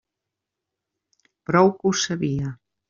[1.51, 2.57] Prou que ho sabia.